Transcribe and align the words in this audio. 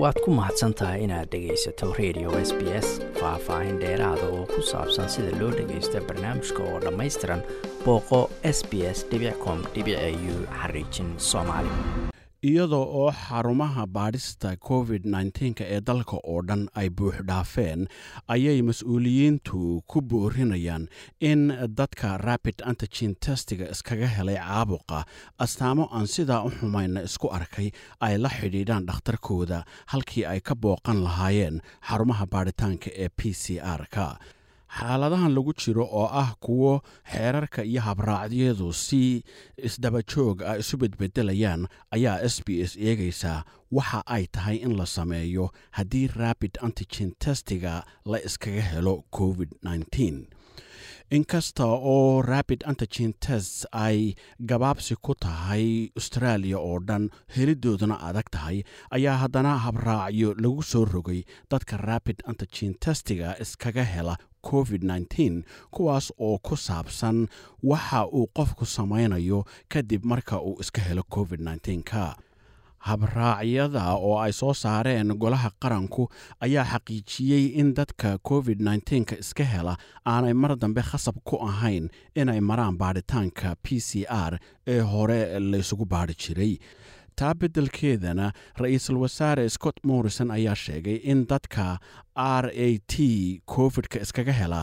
waad 0.00 0.16
ku 0.24 0.30
mahadsan 0.38 0.72
tahay 0.78 1.04
inaad 1.06 1.28
dhegaysato 1.32 1.86
radio 2.00 2.28
s 2.48 2.50
b 2.58 2.60
s 2.84 2.88
faah-faahin 3.20 3.76
dheeraada 3.82 4.26
oo 4.36 4.44
ku 4.54 4.60
saabsan 4.70 5.08
sida 5.14 5.32
loo 5.40 5.50
dhagaysto 5.58 6.00
barnaamijka 6.08 6.60
oo 6.70 6.78
dhammaystiran 6.84 7.42
booqo 7.84 8.20
s 8.56 8.58
b 8.70 8.72
s 8.96 8.98
com 9.44 9.58
u 10.32 10.36
xariijin 10.60 11.10
soomaali 11.30 11.72
iyadoo 12.42 12.86
oo 13.00 13.12
xarumaha 13.12 13.86
baadhista 13.86 14.56
covid 14.68 15.02
nnteenka 15.06 15.64
ee 15.74 15.80
dalka 15.80 16.16
oo 16.32 16.40
dhan 16.48 16.62
ay 16.80 16.88
buux 16.90 17.14
dhaafeen 17.28 17.86
ayay 18.34 18.62
mas'uuliyiintu 18.68 19.82
ku 19.86 20.00
boorinayaan 20.02 20.88
in 21.20 21.40
dadka 21.78 22.18
rapid 22.18 22.58
antigen 22.70 23.14
testiga 23.26 23.70
iskaga 23.70 24.06
helay 24.16 24.36
caabuqa. 24.42 25.04
Astaamo 25.38 25.84
aan 25.96 26.06
sidaa 26.14 26.42
u 26.42 26.50
xumayna 26.50 27.00
isku 27.08 27.28
arkay 27.38 27.70
ay 28.00 28.18
la 28.18 28.28
xidhiidhaan 28.28 28.86
dhakhtarkooda 28.90 29.62
halkii 29.86 30.24
ay 30.26 30.40
ka 30.40 30.54
booqan 30.54 30.98
lahaayeen 31.06 31.62
xarumaha 31.88 32.26
baadhitaanka 32.26 32.90
ee 33.04 33.08
p 33.18 33.20
c 33.42 33.44
r-ka 33.78 34.18
xaaladahan 34.78 35.32
lagu 35.36 35.52
jiro 35.62 35.84
oo 36.00 36.06
ah 36.22 36.30
kuwo 36.44 36.72
xeerarka 37.12 37.60
iyo 37.64 37.80
habraacyadu 37.88 38.72
si 38.72 39.22
isdabajoog 39.68 40.42
ah 40.50 40.56
isu 40.62 40.74
bedbedelayaan 40.82 41.62
ayaa 41.96 42.18
s 42.34 42.36
b 42.46 42.48
s 42.70 42.72
eegaysaa 42.88 43.44
waxa 43.76 44.00
ay 44.16 44.24
tahay 44.34 44.56
in 44.66 44.72
la 44.80 44.86
sameeyo 44.96 45.44
haddii 45.76 46.06
rapid 46.22 46.52
antigen 46.66 47.10
testiga 47.24 47.74
la 48.10 48.18
iskaga 48.28 48.62
helo 48.72 48.94
covid 49.18 49.50
inkasta 51.16 51.64
oo 51.66 52.22
rapid 52.22 52.60
antigen 52.70 53.12
test 53.26 53.66
ay 53.72 54.14
gabaabsi 54.50 54.94
ku 55.04 55.12
tahay 55.24 55.66
australia 55.98 56.56
oo 56.58 56.78
dhan 56.88 57.04
helidooduna 57.36 57.96
adag 58.08 58.28
tahay 58.32 58.58
ayaa 58.96 59.16
haddana 59.22 59.52
habraacyo 59.64 60.32
lagu 60.42 60.62
soo 60.62 60.84
rogay 60.84 61.20
dadka 61.50 61.76
rapid 61.76 62.18
antigen 62.30 62.72
testiga 62.84 63.36
iskaga 63.44 63.84
hela 63.84 64.16
covid 64.50 64.82
kuwaas 65.74 66.06
oo 66.26 66.38
ku 66.46 66.56
saabsan 66.66 67.28
waxa 67.70 68.00
uu 68.18 68.26
qofku 68.36 68.64
samaynayo 68.76 69.44
kadib 69.72 70.02
marka 70.04 70.36
uu 70.48 70.56
iska 70.62 70.80
helo 70.88 71.02
covid 71.16 71.40
nteenka 71.40 72.16
habraacyada 72.86 73.84
oo 73.94 74.18
ay 74.24 74.32
soo 74.32 74.54
saareen 74.62 75.14
golaha 75.22 75.50
qaranku 75.62 76.02
ayaa 76.44 76.64
xaqiijiyey 76.72 77.44
in 77.60 77.68
dadka 77.78 78.18
covid 78.28 78.58
nteenka 78.60 79.14
iska 79.22 79.44
hela 79.52 79.74
aanay 80.06 80.34
mar 80.42 80.52
dambe 80.62 80.82
khasab 80.90 81.16
ku 81.28 81.36
ahayn 81.48 81.84
inay 82.20 82.40
maraan 82.40 82.76
baadhitaanka 82.82 83.54
p 83.62 83.80
c 83.88 84.04
r 84.30 84.32
ee 84.66 84.80
hore 84.92 85.20
laysugu 85.52 85.84
baadhi 85.92 86.14
jiray 86.22 86.52
taa 87.20 87.34
beddelkeedana 87.40 88.26
ra'iisul 88.62 88.96
wasaare 89.04 89.44
scott 89.56 89.76
morrison 89.90 90.30
ayaa 90.36 90.54
sheegay 90.64 90.96
in 91.12 91.18
dadka 91.32 91.66
r 92.42 92.46
a 92.66 92.68
t 92.92 92.94
covid-ka 93.54 93.98
iskaga 94.04 94.32
hela 94.40 94.60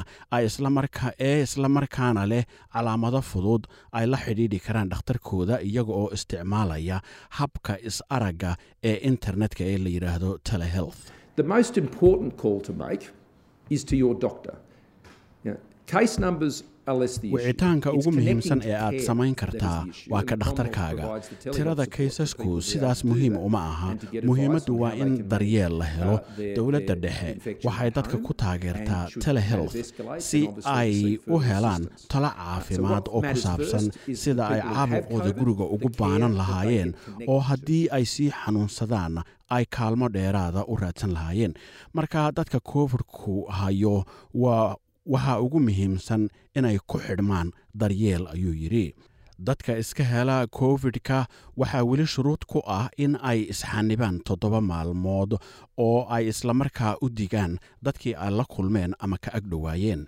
ee 1.29 1.37
islamarkaana 1.47 2.23
leh 2.31 2.43
calaamado 2.73 3.21
fudud 3.31 3.63
ay 3.99 4.05
la 4.13 4.17
xidhiidhi 4.25 4.59
karaan 4.67 4.89
dhakhtarkooda 4.93 5.55
iyaga 5.69 5.93
oo 6.01 6.07
isticmaalaya 6.17 6.97
habka 7.39 7.73
is-aragga 7.89 8.51
ee 8.89 8.95
internetka 9.11 9.63
ee 9.71 9.77
la 9.85 9.89
yidhaahdo 9.95 10.31
telehealth 10.51 11.01
wicitaanka 16.87 17.91
ugu 17.93 18.11
muhiimsan 18.11 18.61
ee 18.65 18.73
aad 18.85 18.97
samayn 19.07 19.35
kartaa 19.41 19.85
waa 20.13 20.23
ka 20.29 20.35
dhakhtarkaaga. 20.41 21.03
tirada 21.55 21.85
kaysasku 21.95 22.61
sidaas 22.69 22.99
muhiim 23.09 23.35
uma 23.47 23.61
aha. 23.71 23.89
Muhiimaddu 24.29 24.73
waa 24.81 24.93
in 25.03 25.11
daryeel 25.31 25.73
la 25.81 25.85
helo 25.95 26.15
dowladda 26.57 26.95
dhexe. 27.03 27.29
waxay 27.67 27.89
dadka 27.97 28.17
ku 28.27 28.31
taageertaa 28.33 29.03
telehealth 29.25 29.75
si 30.29 30.41
ay 30.79 30.93
u 31.27 31.37
helaan 31.47 31.83
talo 32.11 32.29
caafimaad 32.39 33.05
oo 33.15 33.21
ku 33.29 33.35
saabsan 33.45 33.85
sida 34.23 34.43
ay 34.53 34.61
caabuqooda 34.61 35.31
guriga 35.39 35.65
ugu 35.75 35.89
baanan 35.99 36.33
lahaayeen 36.41 36.89
oo 37.31 37.39
haddii 37.49 37.83
ay 37.97 38.05
sii 38.13 38.29
xanuunsadaan 38.41 39.15
ay 39.55 39.63
kaalmo 39.75 40.07
dheeraada 40.15 40.61
u 40.71 40.75
raadsan 40.81 41.11
lahaayeen. 41.17 41.53
Marka 41.97 42.21
dadka 42.37 42.59
covidku 42.73 43.33
hayo 43.59 43.95
waa 44.43 44.75
waxaa 45.13 45.39
ugu 45.45 45.59
muhiimsan 45.67 46.23
inay 46.57 46.77
ku 46.89 46.97
xidhmaan 47.05 47.47
daryeel 47.79 48.23
ayuu 48.33 48.53
yidhi. 48.63 48.87
Dadka 49.47 49.77
iska 49.81 50.03
hela 50.03 50.37
covid-ka 50.59 51.19
waxaa 51.59 51.83
weli 51.89 52.05
shuruud 52.13 52.41
ku 52.51 52.59
ah 52.77 52.89
in 53.03 53.13
ay 53.31 53.39
isxanibaan 53.51 54.19
toddoba 54.27 54.59
maalmood 54.61 55.31
oo 55.85 55.99
ay 56.15 56.23
islamarkaa 56.31 56.93
u 57.03 57.09
digaan 57.09 57.53
dadkii 57.85 58.15
ay 58.23 58.31
la 58.37 58.43
kulmeen 58.53 58.91
ama 59.03 59.17
ka 59.23 59.29
ag 59.37 59.43
dhowaayeen 59.51 60.01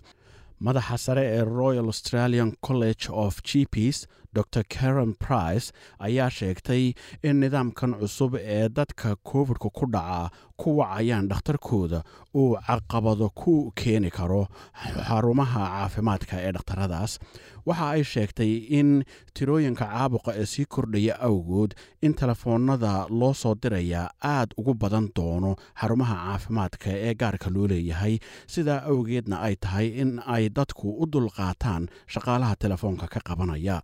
madaxa 0.66 0.98
sare 1.06 1.24
ee 1.38 1.44
royal 1.60 1.88
australian 1.94 2.50
college 2.68 3.08
of 3.24 3.40
gps 3.48 3.98
dor 4.34 4.46
karen 4.76 5.14
price 5.26 5.72
ayaa 6.00 6.30
sheegtay 6.30 6.94
in 7.24 7.40
nidaamkan 7.44 7.94
cusub 8.00 8.36
ee 8.36 8.70
dadka 8.70 9.16
covidka 9.32 9.70
ku 9.80 9.86
dhaca 9.96 10.32
ku 10.62 10.78
wacayaan 10.80 11.28
dhakhtarkooda 11.32 12.00
uu 12.36 12.56
caqabado 12.68 13.28
ku 13.36 13.72
keeni 13.76 14.10
karo 14.18 14.48
xarumaha 15.08 15.62
caafimaadka 15.74 16.36
ee 16.48 16.52
dhakhtaradaas. 16.56 17.20
Waxa 17.66 17.86
ay 17.96 18.04
sheegtay 18.04 18.52
in 18.80 19.04
tirooyinka 19.36 19.86
caabuqa 19.86 20.32
ee 20.42 20.46
sii 20.54 20.66
kordhaya 20.66 21.16
awgood 21.28 21.72
in 22.02 22.14
telefoonada 22.22 22.94
loo 23.10 23.34
soo 23.34 23.56
diraya 23.64 24.10
aad 24.34 24.50
ugu 24.58 24.74
badan 24.74 25.10
doono 25.16 25.52
xarumaha 25.82 26.16
caafimaadka 26.26 26.90
ee 27.08 27.14
gaarka 27.22 27.50
loo 27.56 27.68
leeyahay 27.72 28.16
sidaa 28.54 28.82
awgeedna 28.92 29.36
ay 29.48 29.56
tahay 29.64 29.88
in 30.02 30.12
ay 30.36 30.50
dadku 30.50 30.88
u 31.04 31.06
dulqaataan 31.14 31.84
shaqaalaha 32.14 32.56
telefoonka 32.64 33.08
ka 33.14 33.20
qabanaya 33.30 33.78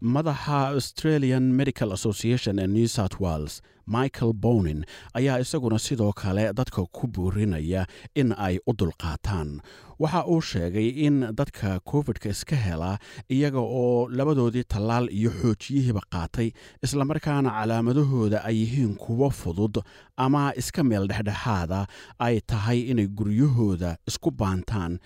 madaxa 0.00 0.68
australian 0.74 1.42
medical 1.52 1.92
association 1.92 2.58
ee 2.58 2.66
new 2.66 2.86
south 2.88 3.20
wales 3.20 3.62
michael 3.86 4.32
bonin 4.32 4.84
ayaa 5.14 5.38
isaguna 5.40 5.78
sidoo 5.78 6.12
kale 6.12 6.52
dadka 6.52 6.82
ku 6.92 7.06
boorinaya 7.06 7.86
in 8.14 8.32
ay 8.38 8.58
u 8.66 8.72
dulqaataan. 8.72 9.60
Waxa 9.98 10.24
uu 10.26 10.40
sheegay 10.40 10.88
in 11.06 11.20
dadka 11.38 11.80
covid-ka 11.90 12.28
iska 12.34 12.56
hela 12.56 12.98
iyaga 13.30 13.58
oo 13.60 14.08
labadoodii 14.08 14.64
tallaal 14.64 15.06
iyo 15.12 15.30
xoojiyihiiba 15.30 16.00
qaatay 16.14 16.48
islamarkaana 16.82 17.50
calaamadahooda 17.50 18.38
ay 18.44 18.56
yihiin 18.60 18.94
kuwo 18.96 19.30
fudud 19.30 19.76
ama 20.16 20.52
iska 20.56 20.82
meel 20.84 21.06
dhexdhexaada 21.08 21.86
ay 22.18 22.40
tahay 22.40 22.80
inay 22.90 23.06
guryahooda 23.06 23.96
isku 24.08 24.30
baantaan 24.30 24.98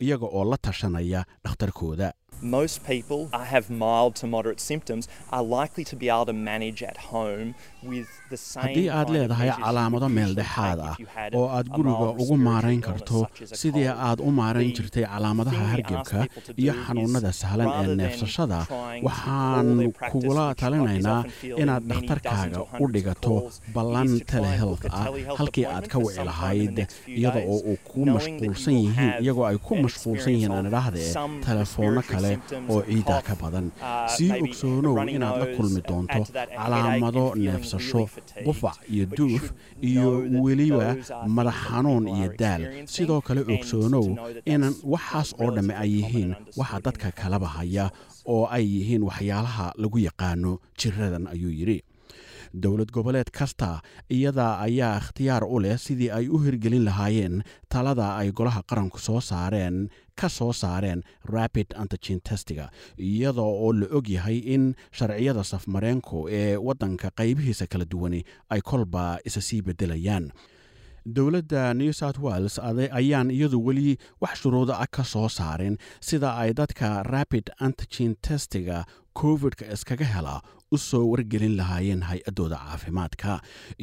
iyaga 0.00 0.26
oo 0.26 0.44
la 0.50 0.56
tashanaya 0.56 1.24
dhakhtarkooda 1.44 2.12
most 2.56 2.76
people 2.90 3.20
uh, 3.32 3.38
have 3.52 3.66
mild 3.82 4.12
to 4.20 4.26
moderate 4.34 4.60
symptoms 4.70 5.04
are 5.36 5.42
likely 5.58 5.84
to 5.90 5.96
be 6.02 6.06
able 6.14 6.26
to 6.32 6.32
manage 6.50 6.80
at 6.90 6.96
home 7.12 7.54
with 7.92 8.08
the 8.32 8.36
same 8.36 8.64
haddii 8.66 8.88
aad 8.98 9.08
leedahay 9.16 9.48
calaamado 9.64 10.08
meel 10.18 10.32
dhexaad 10.40 10.80
ah 10.90 10.94
oo 11.40 11.44
aad 11.56 11.68
guriga 11.76 12.06
ugu 12.22 12.36
maarayn 12.48 12.80
karto 12.88 13.20
sidii 13.62 13.86
aad 14.08 14.20
u 14.28 14.30
maarayn 14.40 14.70
jirtay 14.78 15.04
calaamadaha 15.14 15.64
hargebka 15.72 16.20
iyo 16.62 16.74
xanuunada 16.86 17.32
sahlan 17.40 17.70
ee 17.82 17.94
neefsashada 18.02 18.60
waxaan 19.08 19.68
kugula 20.12 20.46
talinaynaa 20.62 21.20
inaad 21.62 21.84
dhakhtarkaaga 21.92 22.60
u 22.82 22.88
dhigato 22.94 23.34
ballan 23.76 24.10
telehealth 24.32 24.84
ah 25.00 25.04
halkii 25.40 25.66
aad 25.76 25.86
ka 25.92 25.98
wici 26.04 26.24
lahayd 26.30 26.76
iyada 27.18 27.40
oo 27.54 27.58
uu 27.72 27.76
ku 27.90 28.00
mashquulsan 28.14 28.76
yihiin 28.84 29.12
iyagoo 29.24 29.46
ay 29.50 29.58
ku 29.68 29.74
mashquulsan 29.84 30.32
yihiin 30.36 30.52
aan 30.58 30.66
idhaahdee 30.72 31.10
telefoonno 31.48 32.02
kale 32.12 32.32
oo 32.72 32.80
ciidaa 32.88 33.20
ka 33.28 33.34
badan 33.42 33.66
sii 34.16 34.30
ogsoonow 34.44 34.96
inaad 35.16 35.36
la 35.42 35.46
kulmi 35.56 35.80
doonto 35.88 36.20
calaamado 36.56 37.24
neefsasho 37.44 38.02
qufac 38.46 38.76
iyo 38.94 39.04
duuf 39.16 39.44
iyo 39.90 40.06
weliba 40.44 40.88
madax 41.36 41.54
xanuun 41.68 42.04
iyo 42.16 42.28
daal 42.40 42.62
sidoo 42.94 43.20
kale 43.26 43.40
ogsoonow 43.54 44.06
in 44.52 44.62
waxaas 44.92 45.28
oo 45.42 45.50
dhamme 45.56 45.74
ay 45.82 45.90
yihiin 45.98 46.30
waxa 46.60 46.78
dadka 46.86 47.08
kalaba 47.20 47.48
haya 47.56 47.86
oo 48.34 48.44
ay 48.56 48.64
yihiin 48.74 49.02
waxyaalaha 49.08 49.66
lagu 49.82 49.98
yaqaano 50.08 50.52
jiradan 50.78 51.26
ayuu 51.34 51.52
yidhi. 51.60 51.80
Dowlad 52.62 52.90
goboleed 52.94 53.30
kasta 53.38 53.82
iyada 54.16 54.46
ayaa 54.66 54.98
ikhtiyaar 55.02 55.42
u 55.44 55.58
leh 55.64 55.74
sidii 55.84 56.10
ay 56.18 56.26
u 56.30 56.38
hirgelin 56.44 56.84
lahaayeen 56.88 57.42
talada 57.68 58.06
ay 58.20 58.30
golaha 58.38 58.62
qaranku 58.70 58.98
soo 59.06 59.20
saareen 59.20 59.76
ka 60.20 60.28
soo 60.28 60.52
saareen 60.52 61.02
rapid 61.34 61.66
antigen 61.82 62.20
testiga 62.28 62.70
iyada 62.98 63.42
oo 63.42 63.72
la 63.72 63.86
og 63.96 64.08
yahay 64.16 64.38
in 64.54 64.74
sharciyada 64.98 65.44
safmareenku 65.44 66.28
ee 66.30 66.56
waddanka 66.56 67.08
qaybihiisa 67.18 67.66
kala 67.72 67.84
duwani 67.84 68.20
ay 68.50 68.60
kolba 68.60 69.18
isa 69.24 69.40
sii 69.40 69.62
beddelayaan. 69.62 70.30
Dowladda 71.06 71.74
new 71.74 71.92
south 71.92 72.18
wales 72.18 72.58
ayaan 72.58 73.30
iyadu 73.30 73.60
weli 73.66 73.98
wax 74.20 74.40
shuruuda 74.42 74.78
ah 74.80 74.86
ka 74.90 75.04
soo 75.04 75.28
saarin 75.28 75.76
sida 76.00 76.32
ay 76.36 76.52
dadka 76.54 77.02
rapid 77.02 77.50
antigen 77.60 78.16
testiga 78.28 78.86
covid-ka 79.20 79.64
iskaga 79.74 80.04
helaa 80.14 80.40
u 80.74 80.78
soo 80.78 81.04
wargelin 81.12 81.54
lahaayeen 81.60 82.02
hay'addooda 82.08 82.56
caafimaadka 82.66 83.32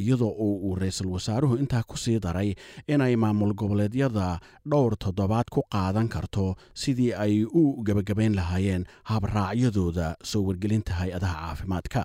iyadoo 0.04 0.32
uu 0.46 0.76
ra'iisul 0.82 1.10
wasaaruhu 1.16 1.56
intaa 1.64 1.84
ku 1.92 1.98
sii 2.04 2.20
daray 2.26 2.50
inay 2.94 3.16
maamul 3.24 3.54
goboleedyada 3.62 4.28
dhowr 4.72 4.94
toddobaad 5.04 5.48
ku 5.56 5.62
qaadan 5.76 6.08
karto 6.16 6.46
sidii 6.84 7.12
ay 7.26 7.34
u 7.62 7.64
gebagabayn 7.88 8.36
lahaayeen 8.40 8.84
habraacyadooda 9.12 10.08
soo 10.32 10.44
wargelinta 10.48 10.94
hay'adaha 11.00 11.36
caafimaadka 11.46 12.02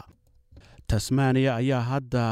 tasmaniya 0.93 1.53
ayaa 1.61 1.83
hadda 1.91 2.25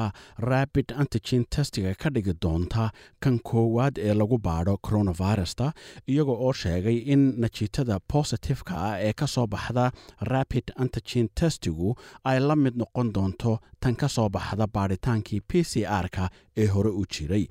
rabid 0.51 0.89
antigen 1.03 1.45
testiga 1.55 1.95
ka 2.03 2.09
dhigi 2.15 2.35
doonta 2.45 2.85
kan 3.23 3.37
koowaad 3.51 3.95
ee 4.09 4.15
lagu 4.21 4.39
baadho 4.47 4.75
coronavirusta 4.87 5.67
iyaga 6.13 6.33
oo 6.47 6.53
sheegay 6.63 6.97
in 7.15 7.23
najiitada 7.43 7.99
bositifeka 8.13 8.75
ah 8.89 8.97
ee 9.09 9.13
ka 9.21 9.27
soo 9.35 9.47
baxda 9.55 9.85
rabid 10.33 10.67
antigen 10.83 11.29
testigu 11.41 11.95
ay 12.31 12.39
la 12.49 12.57
mid 12.65 12.75
noqon 12.83 13.13
doonto 13.17 13.53
tan 13.81 13.95
ka 14.03 14.09
soo 14.17 14.29
baxda 14.37 14.67
baadhitaankii 14.77 15.41
p 15.49 15.63
c 15.71 15.85
r-ka 16.03 16.25
ee 16.63 16.67
hore 16.75 16.91
u 17.01 17.05
jiray 17.15 17.45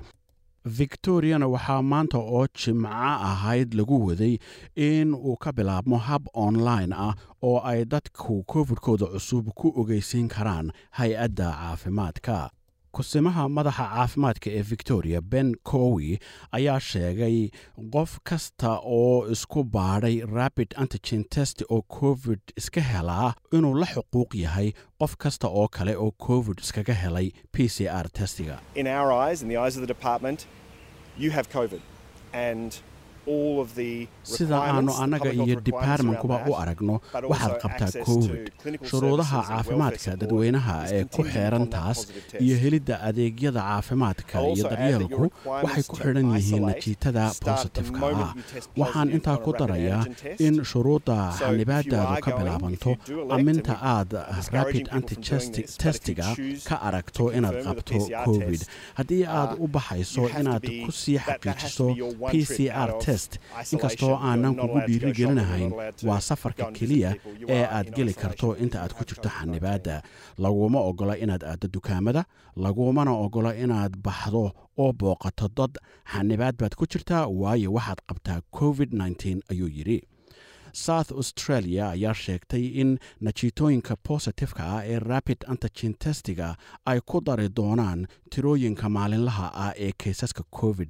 victoriana 0.65 1.47
waxaa 1.47 1.81
maanta 1.81 2.17
oo 2.17 2.47
jimco 2.47 2.87
ahayd 3.29 3.73
lagu 3.73 4.05
waday 4.07 4.37
in 4.75 5.13
uu 5.13 5.35
ka 5.37 5.51
bilaabmo 5.51 5.97
hab 5.97 6.23
online 6.33 6.95
ah 6.97 7.15
oo 7.43 7.59
ay 7.63 7.85
dadku 7.85 8.43
covid-kooda 8.53 9.05
cusub 9.13 9.49
ku 9.55 9.73
ogeysiin 9.81 10.27
karaan 10.27 10.71
hay'adda 10.91 11.51
caafimaadka 11.51 12.49
kusimaha 12.97 13.43
madaxa 13.57 13.85
caafimaadka 13.93 14.47
ee 14.57 14.61
victoria 14.73 15.19
ben 15.21 15.49
cowi 15.71 16.19
ayaa 16.57 16.79
sheegay 16.79 17.37
qof 17.95 18.11
kasta 18.29 18.71
oo 18.99 19.27
isku 19.35 19.63
baadhay 19.75 20.15
rabid 20.37 20.69
antigen 20.81 21.23
test 21.35 21.57
oo 21.69 21.81
covid 21.99 22.41
iska 22.61 22.81
helaa 22.91 23.33
inuu 23.57 23.73
la 23.81 23.87
xuquuq 23.93 24.31
yahay 24.43 24.69
qof 24.99 25.13
kasta 25.23 25.47
oo 25.47 25.67
kale 25.77 25.93
oo 26.03 26.11
covid 26.27 26.57
iskaga 26.65 26.93
helay 27.03 27.27
p 27.53 27.67
c 27.75 27.87
r 28.03 28.07
testiga 28.19 28.55
sida 34.23 34.57
aanu 34.63 34.91
annaga 35.03 35.31
iyo 35.33 35.55
around 35.81 36.17
u 36.49 36.53
aragno 36.61 36.95
waxaad 37.31 37.53
qabtaa 37.63 37.91
covid 38.07 38.51
shuruudaha 38.89 39.39
caafimaadka 39.49 40.11
dadweynaha 40.21 40.75
ee 40.95 41.03
ku 41.15 41.21
xeeran 41.33 41.65
taas 41.75 41.99
iyo 42.45 42.55
helidda 42.63 42.95
adeegyada 43.09 43.61
caafimaadka 43.69 44.35
iyo 44.53 44.63
daryeelku 44.71 45.23
waxay 45.65 45.83
ku 45.91 45.95
xidhan 46.03 46.27
yihiin 46.35 46.63
najiitada 46.69 47.23
bositifka 47.45 48.05
ah 48.25 48.31
waxaan 48.81 49.09
intaa 49.17 49.37
ku 49.45 49.51
darayaa 49.59 50.03
in 50.45 50.55
shuruudda 50.71 51.17
xanibaadaadu 51.39 52.21
ka 52.25 52.31
bilaabanto 52.37 52.91
aminta 53.37 53.73
aad 53.95 54.11
rapid 54.57 54.83
people 54.83 54.89
from 54.89 55.01
doing 55.01 55.03
antigen 55.03 55.39
this, 55.39 55.49
but 55.49 55.57
if 55.59 55.69
you 55.69 55.83
testiga 55.83 56.27
choose 56.35 56.63
ka 56.69 56.75
aragto 56.87 57.11
to 57.17 57.31
inaad 57.37 57.57
qabto 57.67 57.97
covid 58.27 58.61
haddii 58.99 59.23
aad 59.39 59.51
u 59.63 59.67
baxayso 59.75 60.23
inaad 60.39 60.65
ku 60.85 60.91
sii 61.01 61.17
xaqiijiso 61.27 61.87
p 62.31 62.33
c 62.53 62.55
r 62.87 62.89
test. 63.13 63.31
Inkastoo 63.73 64.13
aanan 64.29 64.53
kugu 64.61 64.79
allowed 65.71 65.97
to 65.99 66.07
waa 66.09 66.21
safarka 66.29 66.65
keliya 66.77 67.11
ee 67.55 67.63
aad 67.77 67.87
geli 67.97 68.13
karto 68.21 68.47
inta 68.63 68.77
aad 68.83 68.93
ku 68.97 69.03
jirto 69.09 69.29
COVID-19. 69.33 69.35
xanibaadda 69.37 69.95
laguma 70.43 70.79
ogola 70.89 71.13
inaad 71.23 71.43
aaddo 71.51 71.67
dukaamada 71.75 72.21
lagumana 72.65 73.11
ogola 73.25 73.51
inaad 73.63 73.93
baxdo 74.05 74.43
oo 74.83 74.91
booqato 74.99 75.47
dad. 75.57 75.73
Xanibaad 76.13 76.55
baad 76.61 76.73
ku 76.79 76.85
jirtaa 76.91 77.23
waayo 77.41 77.69
waxaad 77.77 77.99
qabtaa 78.09 78.39
covid 78.59 78.89
ayuu 79.51 79.69
yidhi 79.77 79.99
south 80.73 81.11
australia 81.11 81.89
ayaa 81.89 82.13
sheegtay 82.13 82.65
in 82.81 82.99
najiitooyinka 83.21 83.95
bositifeka 84.07 84.63
ah 84.77 84.81
ee 84.85 84.99
rapid 84.99 85.37
antigen 85.47 85.93
testiga 85.93 86.55
ay 86.85 86.99
ku 87.05 87.21
dari 87.21 87.47
doonaan 87.59 88.07
tirooyinka 88.33 88.89
maalinlaha 88.89 89.47
ah 89.65 89.73
ee 89.85 89.91
kaysaska 90.03 90.43
covid 90.59 90.89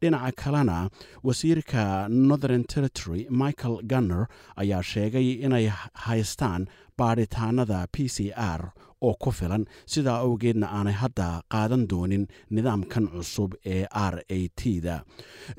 dhinaca 0.00 0.32
kalena 0.42 0.78
wasiirka 1.24 2.08
northern 2.08 2.64
territory 2.64 3.26
michael 3.30 3.76
gunner 3.92 4.26
ayaa 4.56 4.82
sheegay 4.82 5.28
inay 5.46 5.66
haystaan 5.94 6.66
baadhitaanada 7.00 7.86
p 7.94 8.08
c 8.16 8.32
r 8.36 8.62
oo 9.08 9.14
ku 9.22 9.30
filan. 9.32 9.64
Sidaa 9.92 10.18
awgeedna 10.26 10.66
aanay 10.76 10.92
hadda 11.02 11.26
qaadan 11.52 11.84
doonin 11.90 12.24
nidaamkan 12.54 13.04
cusub 13.14 13.50
ee 13.74 13.84
r 14.12 14.14
a 14.36 14.38
t 14.58 14.80
da 14.86 14.96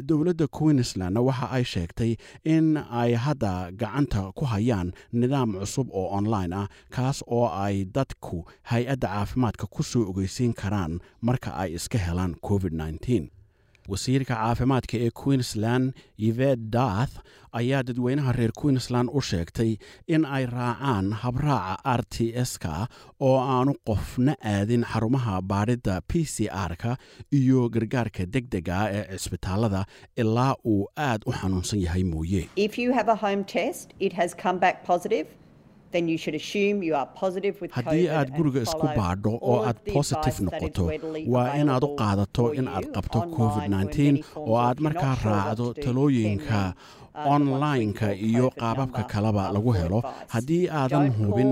dowladda 0.09 0.45
queensland 0.57 1.17
waxa 1.27 1.47
ay 1.57 1.63
sheegtay 1.73 2.11
in 2.55 2.67
ay 3.01 3.11
hadda 3.25 3.53
gacanta 3.81 4.21
ku 4.37 4.45
hayaan 4.53 4.93
nidaam 5.21 5.49
cusub 5.61 5.87
oo 5.99 6.07
online 6.19 6.53
ah 6.61 6.67
kaas 6.95 7.17
oo 7.37 7.47
ay 7.65 7.75
dadku 7.95 8.37
hay'adda 8.71 9.07
caafimaadka 9.15 9.65
ku 9.75 9.81
soo 9.91 10.03
ogeysiin 10.11 10.53
karaan 10.61 10.93
marka 11.27 11.49
ay 11.61 11.69
iska 11.77 11.97
helaan 12.07 12.33
covid 12.47 12.73
wasiirka 13.89 14.35
caafimaadka 14.35 14.95
ee 15.05 15.09
queensland 15.21 15.93
yved 16.27 16.59
dath 16.75 17.13
ayaa 17.59 17.83
dadweynaha 17.87 18.31
reer 18.39 18.51
queensland 18.61 19.09
u 19.13 19.21
sheegtay 19.29 19.71
in 20.07 20.25
ay 20.25 20.45
raacaan 20.45 21.07
habraaca 21.23 21.75
r 21.99 22.03
t 22.13 22.31
s-ka 22.45 22.87
oo 23.19 23.37
aanu 23.55 23.73
qofna 23.89 24.33
aadin 24.53 24.83
xarumaha 24.91 25.41
baadhidda 25.51 25.95
p 26.09 26.25
c 26.33 26.47
r-ka 26.69 26.91
iyo 27.39 27.69
gargaarka 27.75 28.25
deg 28.35 28.45
dega 28.55 28.79
ee 28.97 29.17
cisbitaalada 29.17 29.81
ilaa 30.23 30.53
uu 30.73 30.85
aad 31.09 31.21
u 31.25 31.31
xanuunsan 31.39 31.79
yahay 31.85 32.03
mooye 32.13 32.43
Haddii 37.77 38.07
aad 38.17 38.29
guriga 38.37 38.61
isku 38.67 38.87
baadho 38.97 39.31
oo 39.51 39.57
aad 39.69 39.77
is 40.31 40.37
noqoto 40.47 40.85
waa 41.33 41.47
inaad 41.61 41.83
u 41.87 41.89
qaadato 42.01 42.45
in 42.59 42.67
aad 42.75 42.85
qabto 42.95 43.19
covid 43.37 43.65
oo 44.49 44.55
aad 44.67 44.77
markaa 44.85 45.15
raacdo 45.25 45.65
talooyinka 45.83 46.59
online-ka 47.35 48.07
134 48.15 48.29
iyo 48.29 48.45
qaababka 48.61 49.01
kaleba 49.13 49.43
lagu 49.55 49.71
helo. 49.79 49.99
haddii 50.33 50.63
aadan 50.79 51.07
hubin 51.19 51.51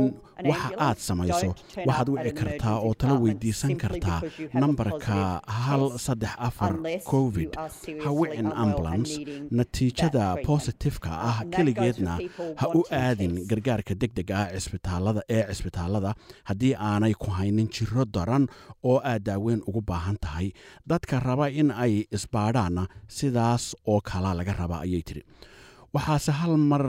waxa 0.52 0.70
aad 0.88 0.98
samayso 1.08 1.50
waxaad 1.88 2.10
wici 2.10 2.32
kartaa 2.40 2.76
oo 2.80 2.94
department 2.94 3.22
weydiisan 3.24 3.74
kartaa 3.84 4.20
nambarka 4.54 5.42
hal 5.66 5.84
saddex 6.06 6.34
afar 6.48 6.74
covid. 7.12 7.52
are 7.58 7.70
ha 8.04 8.10
wicin 8.20 8.48
needing 8.48 9.48
natiijada 9.52 10.26
positifeka 10.48 11.12
ah 11.30 11.38
keligeedna 11.56 12.14
ha 12.62 12.66
u 12.80 12.82
aadin 13.02 13.34
gargaarka 13.50 13.94
deg 14.02 14.12
deg 14.20 14.30
ah 14.40 14.46
cisbitaalada 14.56 15.22
ee 15.38 15.44
cisbitaalada 15.50 16.12
haddii 16.50 16.74
aanay 16.90 17.14
ku 17.24 17.30
haynin 17.38 17.68
jiro 17.76 18.06
daran 18.16 18.48
oo 18.84 18.98
aad 19.12 19.24
daaweyn 19.30 19.62
ugu 19.70 19.82
baahan 19.82 20.18
tahay. 20.26 20.48
Dadka 20.90 21.20
raba 21.20 21.48
in 21.62 21.72
ay 21.72 21.94
isbaadhaanna 22.18 22.84
sidaas 23.18 23.64
oo 23.92 24.00
kala 24.10 24.34
laga 24.40 24.54
raba 24.62 24.78
ayay 24.86 25.02
tiri 25.08 25.22
waxaase 25.94 26.32
hal 26.40 26.54
mar 26.72 26.84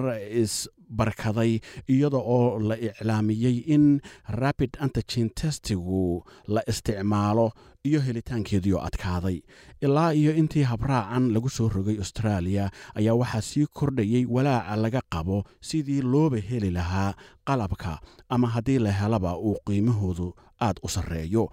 isbarkaday 0.91 1.61
iyada 1.89 2.17
oo 2.19 2.59
la 2.59 2.77
iclaamiyey 2.77 3.57
in 3.75 4.01
rapid 4.29 4.71
antigen 4.81 5.31
testigu 5.41 6.25
la 6.49 6.63
isticmaalo 6.69 7.53
iyo 7.85 8.01
helitaankeediioo 8.01 8.81
adkaaday. 8.81 9.41
Ilaa 9.83 10.13
iyo 10.15 10.35
intii 10.35 10.63
habraacan 10.63 11.33
lagu 11.33 11.49
soo 11.51 11.69
rogay 11.69 11.97
australia 11.99 12.71
ayaa 12.95 13.15
waxaa 13.15 13.41
sii 13.41 13.67
kordhayay 13.73 14.25
walaaca 14.29 14.77
laga 14.77 15.01
qabo 15.13 15.45
sidii 15.61 16.03
looba 16.03 16.37
heli 16.37 16.71
lahaa 16.71 17.15
qalabka 17.45 17.99
ama 18.29 18.49
haddii 18.49 18.79
la 18.79 18.93
helaba 18.93 19.37
uu 19.39 19.57
qiimahoodu 19.67 20.35
aad 20.61 20.77
u 20.83 20.89
sarreeyo. 20.89 21.49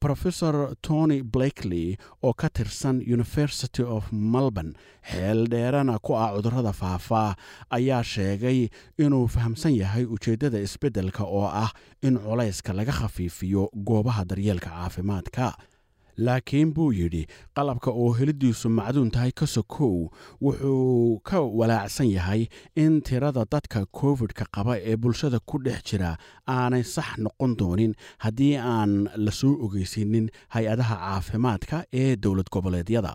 Professor 0.00 0.74
tony 0.82 1.22
blakely 1.22 1.96
oo 2.22 2.32
ka 2.32 2.48
tirsan 2.50 2.96
university 3.14 3.82
of 3.82 4.12
melbourne 4.12 4.72
xeel 5.10 5.46
dheerana 5.50 5.98
ku 6.02 6.16
ah 6.16 6.34
cudurrada 6.34 6.72
faafaa 6.72 7.34
ayaa 7.70 8.02
sheegay 8.04 8.68
inuu 8.98 9.28
fahamsan 9.28 9.74
yahay 9.76 10.04
ujeeddada 10.04 10.58
isbeddelka 10.60 11.24
oo 11.24 11.46
ah 11.46 11.70
in 12.02 12.18
culayska 12.18 12.72
laga 12.72 12.92
khafiifiyo 12.92 13.70
goobaha 13.86 14.24
daryeelka 14.24 14.70
caafimaadka 14.70 15.54
laakiin 16.26 16.70
buu 16.76 16.90
yidhi 17.00 17.22
qalabka 17.56 17.90
oo 18.02 18.10
helidiisu 18.18 18.68
macduun 18.78 19.10
tahay 19.14 19.32
ka 19.40 19.46
sokow 19.54 19.94
wuxuu 20.42 21.20
ka 21.30 21.38
walaacsan 21.60 22.10
yahay 22.16 22.42
in 22.84 23.00
tirada 23.08 23.44
dadka 23.52 23.80
covid-ka 24.00 24.44
qaba 24.56 24.74
ee 24.90 24.96
bulshada 24.96 25.38
ku 25.50 25.56
dhex 25.66 25.80
jira 25.90 26.10
aanay 26.56 26.82
sax 26.94 27.08
noqon 27.24 27.52
doonin 27.60 27.92
haddii 28.24 28.54
aan 28.74 28.92
la 29.26 29.32
soo 29.40 29.54
ogeysiinin 29.66 30.26
hay'adaha 30.54 30.96
caafimaadka 31.06 31.76
ee 32.02 32.16
dowlad 32.24 32.48
goboleedyada 32.56 33.12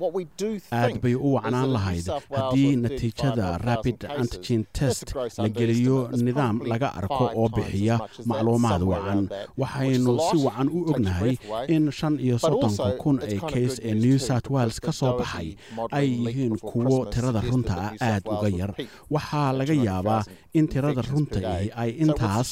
Rapid 0.00 0.28
aad 0.72 1.00
bay 1.02 1.14
u 1.14 1.28
wacnaan 1.34 1.70
lahayd 1.74 2.06
haddii 2.36 2.76
natiijada 2.82 3.46
rabid 3.68 4.04
antigen 4.20 4.64
test 4.78 5.14
la 5.42 5.48
geliyo 5.58 5.98
nidaam 6.26 6.60
laga 6.70 6.88
arko 7.00 7.24
oo 7.34 7.48
bixiya 7.56 7.96
macluumaad 8.30 8.82
wacan. 8.90 9.28
waxaynu 9.62 10.12
si 10.30 10.36
wacan 10.46 10.68
u 10.68 10.80
ognahay 10.92 11.34
in 11.74 11.90
shan 11.98 12.14
iyo 12.26 12.38
soddonka 12.38 12.90
kun 13.02 13.16
ee 13.32 13.38
kays 13.52 13.74
ee 13.88 13.94
new 14.04 14.18
south 14.28 14.48
wales 14.54 14.80
ka 14.80 14.92
soo 14.92 15.12
baxay 15.18 15.48
ay 15.98 16.06
yihiin 16.24 16.54
kuwo 16.58 16.96
tirada 17.12 17.40
runta 17.50 17.74
ah 17.86 17.92
aad 18.08 18.22
uga 18.34 18.48
yar. 18.60 18.70
waxaa 19.14 19.52
laga 19.58 19.74
yaabaa 19.86 20.22
in 20.58 20.66
tirada 20.72 21.02
runta 21.12 21.38
ihi 21.54 21.70
ay 21.82 21.90
intaas 22.04 22.48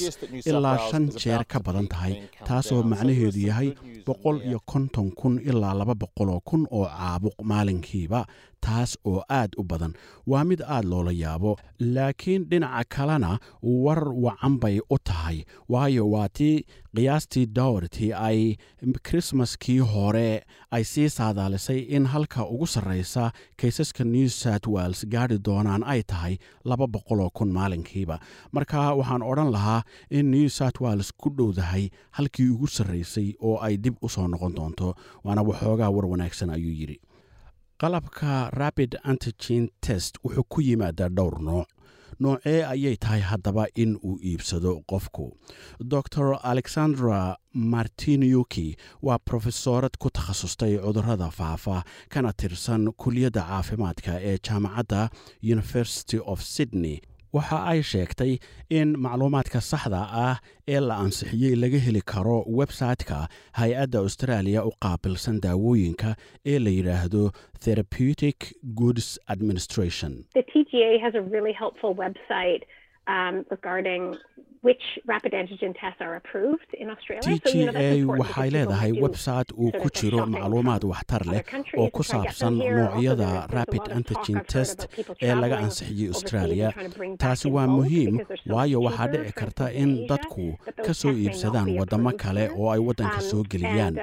ilaa 0.50 0.78
shan 0.90 1.04
jeer 1.22 1.42
ka 1.52 1.58
badan 1.66 1.86
tahay 1.92 2.14
taasoo 2.48 2.82
macnaheedu 2.92 3.40
yahay 3.48 3.68
boqol 4.06 4.36
iyo 4.48 4.58
konton 4.72 5.06
kun 5.20 5.34
ilaa 5.50 5.74
laba 5.80 5.94
boqoloo 6.02 6.40
kun 6.48 6.62
oo 6.78 6.84
caabuq 6.98 7.35
maalinkiiba 7.42 8.26
taas 8.60 8.98
oo 9.04 9.22
aad 9.30 9.52
u 9.58 9.62
badan. 9.62 9.92
Waa 10.26 10.44
mid 10.44 10.60
aad 10.66 10.84
loola 10.84 11.12
yaabo 11.12 11.56
laakiin 11.80 12.44
dhinaca 12.50 12.84
kalena 12.94 13.38
war 13.62 14.02
wacan 14.24 14.58
bay 14.62 14.80
u 14.90 14.96
tahay. 15.08 15.44
Waayo 15.68 16.10
waa 16.10 16.28
tii 16.28 16.64
qiyaastii 16.96 17.46
dowerty 17.46 18.12
ay 18.14 18.56
krismaskii 19.02 19.78
hore 19.78 20.42
ay 20.70 20.84
sii 20.84 21.08
saadaalisay 21.08 21.78
in 21.78 22.06
halka 22.06 22.46
ugu 22.48 22.66
sarraysa 22.66 23.32
kaysaska 23.56 24.04
new 24.04 24.28
south 24.28 24.66
wales 24.66 25.06
gaadhi 25.06 25.38
doonaan 25.38 25.82
ay 25.84 26.02
tahay 26.02 26.36
laba 26.64 26.86
boqoloo 26.86 27.30
kun 27.36 27.52
maalinkiiba. 27.52 28.18
Marka 28.52 28.94
waxaan 28.98 29.22
odhan 29.22 29.50
lahaa 29.52 29.82
in 30.10 30.30
new 30.30 30.48
south 30.48 30.80
wales 30.80 31.12
ku 31.12 31.30
dhowdahay 31.30 31.88
halkii 32.10 32.48
ugu 32.50 32.66
sarraysay 32.66 33.34
oo 33.40 33.56
ay 33.66 33.76
dib 33.76 33.94
u 34.02 34.08
soo 34.08 34.26
noqon 34.28 34.54
doonto 34.56 34.94
waana 35.24 35.42
waxoogaa 35.42 35.90
war 35.94 36.06
wanaagsan 36.06 36.50
ayuu 36.50 36.72
yidhi 36.80 36.98
qalabka 37.80 38.50
rabid 38.52 38.96
antigen 39.04 39.68
test 39.80 40.18
wuxuu 40.24 40.44
ku 40.48 40.60
yimaadaa 40.60 41.08
dhowr 41.08 41.40
nooc. 41.42 41.68
Noocee 42.20 42.64
ayay 42.64 42.96
tahay 42.96 43.20
haddaba 43.20 43.66
in 43.74 43.96
uu 44.04 44.16
iibsado 44.24 44.80
qofku. 44.88 45.36
Dor 45.80 46.38
alexandra 46.42 47.36
martinuki 47.54 48.76
waa 49.02 49.18
profesoorad 49.18 49.98
ku 49.98 50.08
takhasustay 50.10 50.78
cudurrada 50.78 51.30
faafa 51.30 51.84
kana 52.08 52.32
tirsan 52.32 52.92
kuliyadda 52.96 53.42
caafimaadka 53.42 54.12
ee 54.20 54.38
jaamacadda 54.38 55.10
university 55.42 56.18
of 56.18 56.40
sydney 56.42 57.00
waxa 57.36 57.58
ay 57.72 57.80
sheegtay 57.92 58.32
in 58.78 58.88
macluumaadka 59.04 59.60
saxda 59.70 60.00
ah 60.26 60.36
ee 60.74 60.80
la 60.88 60.94
ansixiyey 61.04 61.54
laga 61.62 61.78
heli 61.86 62.02
karo 62.12 62.36
website-ka 62.60 63.18
hay'adda 63.60 63.98
australia 64.06 64.60
u 64.68 64.72
qaabilsan 64.84 65.36
daawooyinka 65.46 66.10
ee 66.52 66.58
la 66.66 66.70
yidhaahdo 66.78 67.22
therapeutic 67.64 68.38
goods 68.80 69.08
administration 69.34 70.12
t 77.22 77.70
a 77.78 78.04
waxay 78.20 78.48
leedahay 78.54 78.92
website 79.04 79.50
uu 79.62 79.70
ku 79.80 79.88
jiro 79.98 80.26
macluumaad 80.32 80.82
waxtar 80.92 81.22
leh 81.32 81.42
oo 81.80 81.88
ku 81.96 82.02
saabsan 82.10 82.54
noocyada 82.58 83.28
rabid 83.56 83.84
antigen 83.96 84.40
test 84.52 84.78
ee 85.26 85.34
laga 85.42 85.56
ansixiyey 85.64 86.08
australia 86.14 86.68
taasi 87.22 87.46
waa 87.56 87.66
muhiim 87.76 88.14
waayo 88.54 88.78
waxaa 88.86 89.06
dhici 89.12 89.32
karta 89.40 89.66
in 89.82 89.90
dadku 90.10 90.46
ka 90.86 90.92
soo 91.00 91.14
iibsadaan 91.22 91.68
waddamo 91.78 92.10
kale 92.22 92.44
oo 92.58 92.68
ay 92.74 92.80
waddanka 92.88 93.20
soo 93.30 93.42
geliyaan 93.52 93.94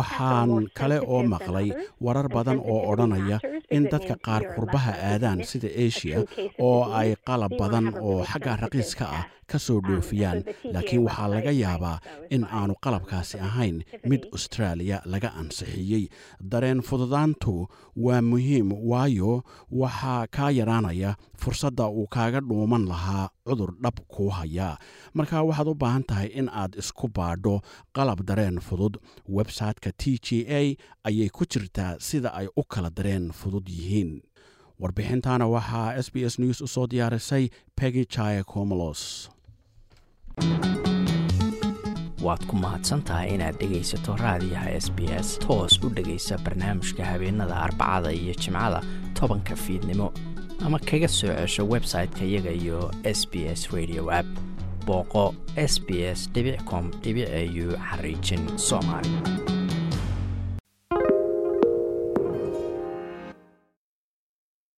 waxaan 0.00 0.50
kale 0.78 0.98
oo 1.12 1.22
maqlay 1.34 1.68
warar 2.06 2.28
badan 2.36 2.58
oo 2.72 2.80
odhanaya 2.90 3.38
in 3.76 3.84
dadka 3.92 4.14
qaar 4.26 4.42
qurbaha 4.56 4.92
aadaan 5.12 5.38
sida 5.50 5.70
asia 5.86 6.18
oo 6.68 6.80
ay 7.00 7.10
qalab 7.28 7.52
badan 7.62 7.86
oo 8.08 8.18
xagga 8.32 8.47
raqiiska 8.56 9.04
ah 9.18 9.24
ka 9.50 9.58
soo 9.58 9.80
dhoofiyaan 9.80 10.44
laakiin 10.74 11.02
waxaa 11.08 11.28
laga 11.34 11.50
yaabaa 11.62 11.98
in 12.30 12.44
aanu 12.44 12.74
qalabkaasi 12.84 13.36
ahayn 13.48 13.76
mid 14.10 14.22
austraaliya 14.32 15.02
laga 15.12 15.30
ansixiyey. 15.40 16.04
Dareen 16.52 16.80
fududaantu 16.88 17.54
waa 17.96 18.20
muhiim 18.30 18.68
waayo 18.90 19.42
waxaa 19.70 20.26
kaa 20.36 20.50
yaraanaya 20.50 21.16
fursadda 21.42 21.86
uu 21.88 22.06
kaaga 22.06 22.40
dhuuman 22.40 22.84
lahaa 22.92 23.28
cudur 23.48 23.70
dhab 23.82 23.96
kuu 24.12 24.28
hayaa 24.28 24.76
marka 25.14 25.42
waxaad 25.42 25.68
u 25.68 25.74
baahan 25.74 26.04
tahay 26.04 26.28
in 26.40 26.48
aad 26.52 26.72
isku 26.82 27.08
baadho 27.08 27.60
qalab 27.96 28.20
dareen 28.28 28.60
fudud. 28.60 28.94
Website-ka 29.28 29.90
t 30.00 30.18
g 30.24 30.44
a 30.48 30.76
ayay 31.08 31.28
ku 31.32 31.44
jirtaa 31.52 31.96
sida 32.00 32.28
ay 32.40 32.46
u 32.56 32.62
kala 32.72 32.90
dareen 32.90 33.32
fudud 33.32 33.64
yihiin 33.68 34.20
warbixintaana 34.82 35.46
waxaa 35.56 35.94
s 36.04 36.08
b 36.12 36.16
s 36.32 36.38
news 36.38 36.60
u 36.60 36.66
soo 36.74 36.86
diyaarisay 36.92 37.44
peggy 37.80 38.04
jaya 38.16 38.44
comolos 38.52 39.02
waad 42.26 42.42
ku 42.50 42.56
mahadsantahay 42.64 43.28
inaad 43.34 43.56
dhegaysato 43.60 44.16
raadiyaha 44.24 44.70
s 44.84 44.88
b 44.96 44.98
s 45.26 45.38
toos 45.44 45.74
u 45.84 45.88
dhegaysa 45.96 46.38
barnaamijka 46.44 47.04
habeenada 47.10 47.56
arbacada 47.66 48.10
iyo 48.12 48.34
jimcada 48.34 48.80
tobanka 49.14 49.56
fiidnimo. 49.56 50.12
Ama 50.66 50.78
kaga 50.78 51.08
soo 51.08 51.30
cesho 51.38 51.62
website-ka 51.74 52.24
iyaga 52.24 52.50
iyo 52.50 52.90
s 53.04 53.20
b 53.30 53.46
s 53.46 53.70
radio 53.70 54.10
app. 54.10 54.26
Booqo 54.86 55.34
s 55.56 55.78
b 55.86 56.02
s 56.02 56.20
com 56.70 56.90
au 57.08 57.66
xariijin 57.90 58.42
soomaali 58.58 59.10